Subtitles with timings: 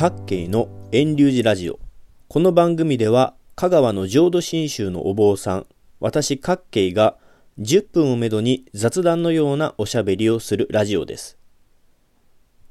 [0.00, 1.78] 各系の遠流寺ラジオ。
[2.28, 5.66] この番組では、香川の浄土真宗のお坊さん、
[6.00, 7.18] 私各系が
[7.58, 11.36] 10分をめどに雑談のようなおしゃべりをするラジオです。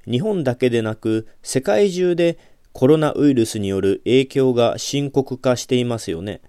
[0.10, 2.40] 日本だけでなく、世界中で
[2.74, 6.42] コロナウイルスによる影響が深刻化していますよね。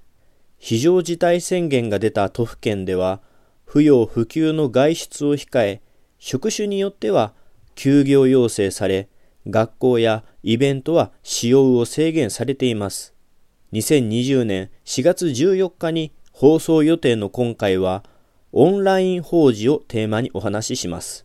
[0.56, 3.20] 非常事態宣言が出た都府県では、
[3.66, 5.82] 不要不急の外出を控え、
[6.18, 7.34] 職種によっては
[7.74, 9.09] 休業要請され、
[9.48, 13.14] 学校やイベントは使用を制限されています。
[13.72, 18.02] 2020年4月14日に放送予定の今回は、
[18.52, 21.24] オンライン法事をテーマにお話しします。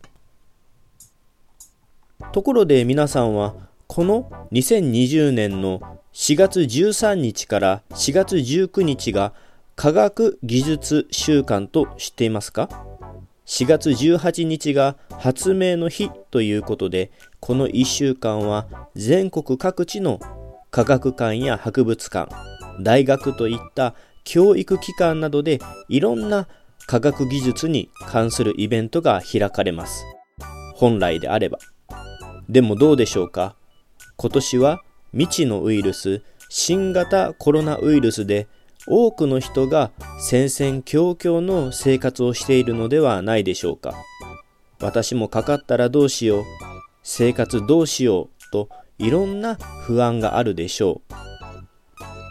[2.32, 3.54] ところで皆さんは、
[3.86, 5.80] この2020年の
[6.12, 9.32] 4月13日から4月19日が
[9.74, 12.68] 科学技術週間と知っていますか
[13.46, 17.10] ？4月18日が発明の日ということで、
[17.46, 20.18] この1週間は全国各地の
[20.72, 22.28] 科学館や博物館、
[22.82, 26.48] 大学といった教育機関などでいろんな
[26.88, 30.04] 科学技術に関するイベントが開かれます。
[30.74, 31.60] 本来であれば。
[32.48, 33.54] でもどうでしょうか？
[34.16, 34.82] 今年は
[35.12, 38.48] 未知のウイルス、新型コロナウイルスで
[38.88, 43.94] 多くの人が戦々恐々の生活をしているのではないでしょうか？
[44.80, 46.44] 私もかかったらどうしよう、
[47.08, 48.68] 生活どうしようと
[48.98, 51.14] いろんな不安があるでしょう。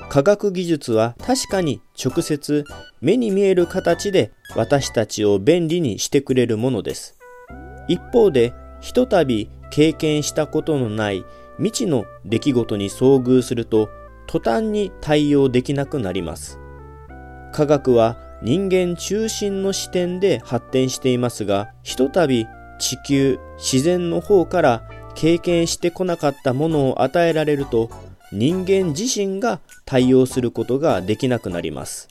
[0.10, 2.66] 科学技術は確かに直接
[3.00, 7.18] 目に見える形で私たちを便利にしてくれるものです。
[7.88, 11.24] 一方で、ひとたび経験したことのない
[11.56, 13.88] 未知の出来事に遭遇すると
[14.28, 16.60] 途端に対応できなくなります。
[17.54, 22.46] 科学は人間中心の視点で発展していますが、ひとたび
[22.80, 27.90] 地球、自然の方から経験してこなかったものを与えられると、
[28.32, 32.08] 人間自身が対応することができなくなります。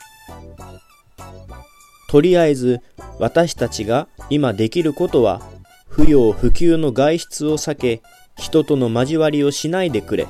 [2.14, 2.80] とりあえず
[3.18, 5.42] 私たちが今できることは
[5.88, 8.02] 不要不急の外出を避け
[8.36, 10.28] 人との交わりをしないでくれ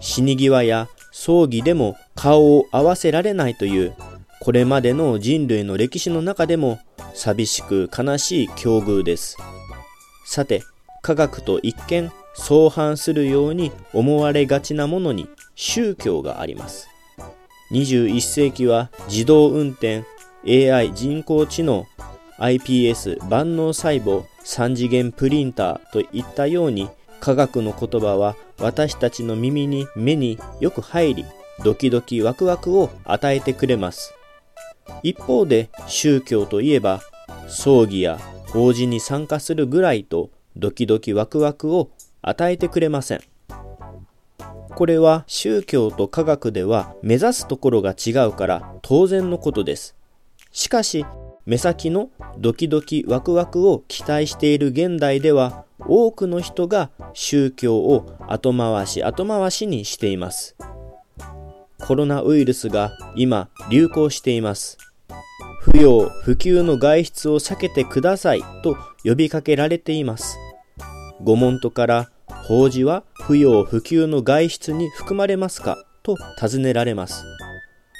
[0.00, 3.94] 死に際や葬儀でも顔を合わせられないという
[4.40, 6.80] これまでの人類の歴史の中でも
[7.14, 9.36] 寂しく悲しい境遇です。
[10.24, 10.62] さて、
[11.02, 16.88] 科学と一見相反するように思われがちなものに宗教があります。
[17.72, 20.04] 21世紀は自動運転、
[20.46, 21.86] AI 人工知能、
[22.38, 31.24] iPS 万能細胞、3次元プリンターといったように科学の言葉は私たちの耳に目によく入り、
[31.62, 34.12] ドキドキワクワクを与えてくれます。
[35.02, 37.00] 一方で宗教といえば、
[37.48, 38.18] 葬儀や
[38.54, 41.90] 法事に参加するぐらいとドキドキワクワクを
[42.22, 43.20] 与えてくれません。
[44.76, 49.96] これは宗教と科学では目指すところが違うから当然のことです。
[50.52, 51.04] しかし、
[51.46, 60.54] 目先のドキドキワクワクを期待している現代では多くの人が宗教を後回し後回しにしています。
[61.84, 64.78] コロナウイルスが今流行しています。
[65.74, 70.38] 不要不急の外出を避けてくださいと呼びかけられています。
[71.20, 77.24] ご門徒から法事は不要不急の外出に含まれますかと尋ねられます。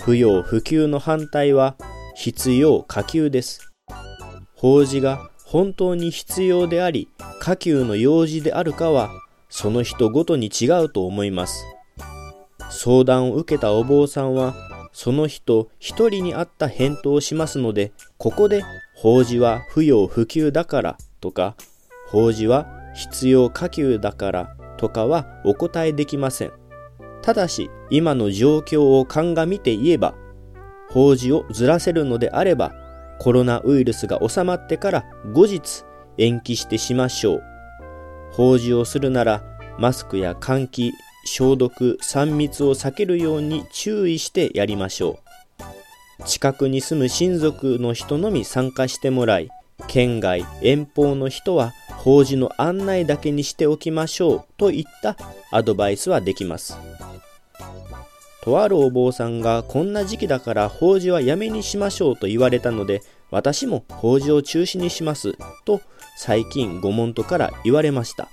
[0.05, 1.75] 不要不急の反対は
[2.15, 3.73] 必要可急です。
[4.55, 7.09] 法事が本当に必要であり、
[7.41, 9.11] 下級の用事であるかは、
[9.49, 11.65] その人ごとに違うと思います。
[12.71, 14.55] 相談を受けたお坊さんは、
[14.95, 18.63] その人一人に合った返答をしますので、ここで、
[18.95, 21.57] 法事は不要不急だからとか、
[22.07, 26.53] 法事は必要可急だからとかはお答えできません。
[27.23, 30.15] ただし、今の状況を鑑みて言えば、
[30.91, 32.73] 法事をずらせるのであれば、
[33.19, 35.85] コロナウイルスが収まってから後日
[36.19, 37.43] 延期してしましょう。
[38.31, 39.43] 法事をするなら
[39.77, 40.93] マスクや換気、
[41.25, 45.19] 消毒、3密を避けるように注意してやりましょ
[46.21, 46.25] う。
[46.27, 49.51] 近くに住む親族の人のみ参加してもらい、
[49.89, 55.17] 県外、遠方の人は法事の案内だけにしておきましょうといった
[55.51, 56.77] アドバイスはできます。
[58.45, 65.35] とあるお坊さんがこんな時期だから法事はやめにしましょうと言われたので私も法事を中止にします
[65.65, 65.81] と
[66.19, 68.29] 最近ご門徒から言われました。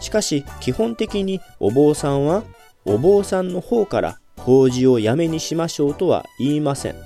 [0.00, 2.44] しかし基本的にお坊さんは
[2.84, 6.96] お坊さんの方から法事をやめにしましょうとは言いません。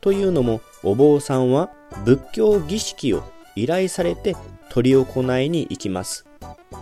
[0.00, 1.70] というのもお坊さんは
[2.04, 3.24] 仏教儀式を
[3.56, 4.36] 依頼されて
[4.72, 5.04] 執り行
[5.40, 6.26] いに行きます。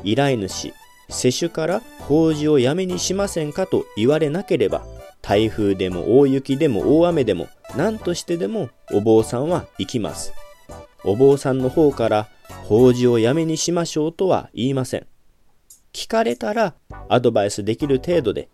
[0.02, 0.74] 依頼主、
[1.08, 4.84] 世主から法事をやめにしませんかと言われなければ、
[5.22, 10.32] 台風でも大雪でも大雨でも何としてでもお坊さんは行きます。
[11.04, 12.28] お坊さんの方から
[12.64, 15.06] 法事をやめにしましょうとは言いません。
[15.94, 16.74] 聞かれたら
[17.08, 18.48] アドバイスできる程度で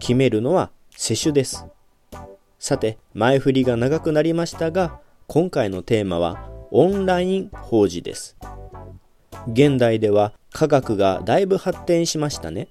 [0.00, 1.66] 決めるのは世主です。
[2.58, 8.36] さて、前振りが長くなりましたが、今回のテーマはオンライン法事です。
[9.46, 12.68] 現代では科学がだいぶ発展しましたね。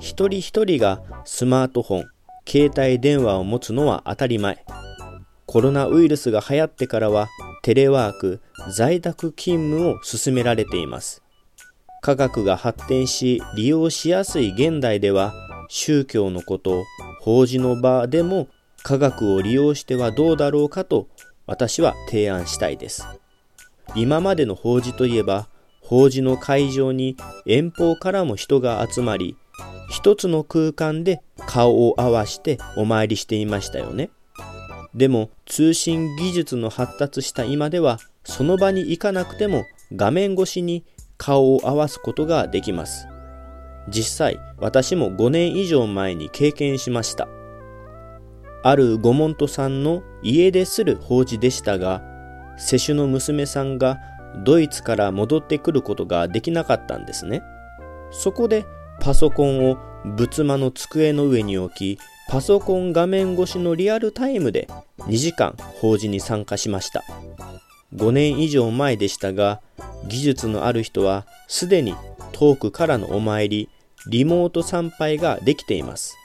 [0.00, 2.10] 一人一人がスマートフォン、
[2.46, 4.64] 携帯電話を持つのは当たり前。
[5.46, 7.28] コロナウイルスが流行ってからは
[7.62, 8.40] テレワーク、
[8.76, 11.22] 在宅勤務を進められています。
[12.02, 15.32] 科学が発展し利用しやすい現代では
[15.68, 16.82] 宗教のこと、
[17.20, 18.48] 法事の場でも
[18.82, 21.06] 科学を利用してはどうだろうかと
[21.46, 23.06] 私は提案したいです。
[23.94, 25.48] 今までの法事といえば
[25.80, 27.16] 法事の会場に
[27.46, 29.36] 遠方からも人が集まり
[29.88, 34.10] 一つの空間で顔を合わしてお参りしていましたよね。
[34.92, 39.64] でも通信技術の発達した今ではその場に行かなくても
[39.94, 40.84] 画面越しに
[41.22, 43.06] 顔を合わすことができます。
[43.88, 47.28] 実際私も5年以上前に経験しました。
[48.64, 52.02] ある御門徒さんの家でする法事でしたが、
[52.56, 53.98] 世主の娘さんが
[54.44, 57.40] ドイツから戻ってくることができなかったんですね。
[58.10, 58.66] そこで
[59.00, 59.78] パソコンを
[60.16, 61.98] 仏間の机の上に置き、
[62.28, 67.04] パソコン画面越しのリアルタイムで2時間法事に参加しました。
[67.94, 69.60] 5年以上前でしたが、
[70.06, 71.94] 技術のある人はすでに
[72.32, 73.68] 遠くからのお参り、
[74.06, 76.16] リモート参拝ができています。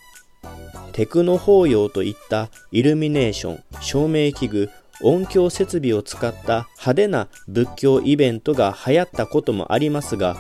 [0.94, 4.70] テクノ法要といったイルミネーション、照明器具、
[5.02, 10.36] 音響設備を使った派手な仏教イベントが流行ったこともありますが、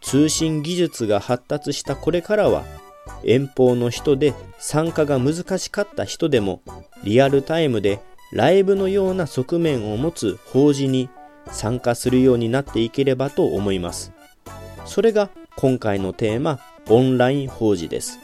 [0.00, 2.64] 通信技術が発達したこれからは、
[3.22, 6.62] 遠方の人で参加が難しかった人でも、
[7.04, 8.00] リアルタイムで
[8.32, 11.08] ライブのような側面を持つ法事に
[11.50, 14.12] 参加するようになっていければと思います。
[14.84, 18.18] それが今回のテーマ、オンライン法事です。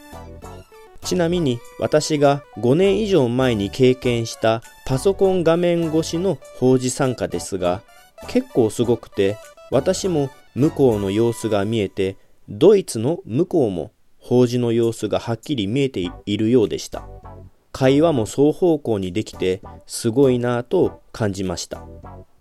[1.06, 7.82] ちなみに私が5年以上前に経験したパソコン画面越しの法事参加ですが
[8.26, 9.38] 結構すごくて
[9.70, 12.16] 私も向こうの様子が見えて
[12.48, 17.08] ドイツの向こうも法事の様子がはっきり見えているようでした
[17.78, 21.84] 会話も双方向にできてすごいなぁと感じました。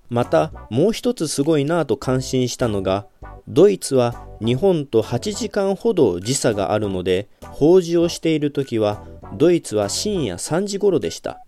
[0.08, 3.06] またもう一つすごいなぁと感心したのが
[3.46, 9.04] ドイツは日本と8時間ほど時差があるので法事をしている時は
[9.34, 11.44] ドイツは深夜3時頃でした。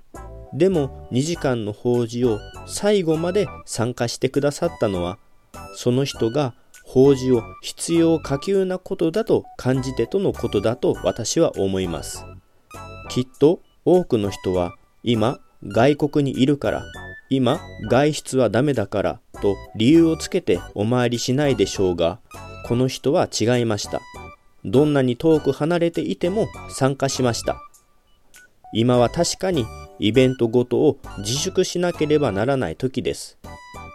[0.54, 5.18] でも2時間の法事を最後まで参加してくださったのは
[5.78, 12.26] その人が法事を必要可及なことだと感じてとのことだと私は思います。
[13.10, 16.84] きっと多くの人は今外国にいるから
[17.30, 22.20] 今外出はダメだからと理由をつけてお参りしないでしょうが、
[22.66, 24.02] この人は違いました。
[24.66, 27.62] どんなに遠く離れていても参加しました。
[28.74, 29.66] 今は確かに
[30.00, 33.38] イベントごとを自粛しなければならない時です。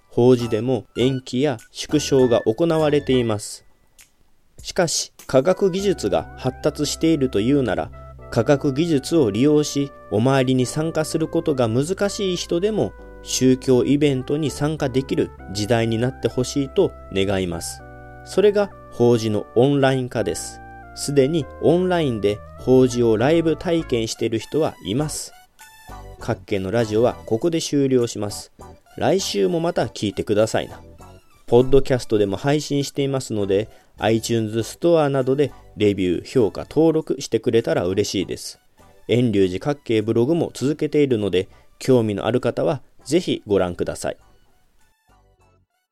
[0.09, 3.67] 法事でも延期や縮小が行われています。
[4.63, 7.91] しかし、科学技術が発達しているというなら、
[8.33, 17.83] 科学技術を利用し、お参りに参加することが難しい人でも宗教イベントに参加できる時代になってほしいと願います。
[18.25, 20.63] それが法事のオンライン化です。
[20.95, 25.35] すでにオンラインで法事をライブ体験している人はいます。
[26.19, 28.51] 各県のラジオはここで終了します。
[28.97, 30.81] 来週もまた聞いてくださいな。
[31.47, 38.61] ポッドキャストでも配信していますので、iTunes ストアなどでレビュー、評価、登録してくれたら嬉しいです。
[39.09, 41.49] 遠隆寺各系ブログも続けているので、
[41.79, 44.17] 興味のある方はぜひご覧ください。